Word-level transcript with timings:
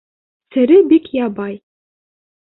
—Сере 0.53 0.77
бик 0.93 1.05
ябай. 1.25 1.55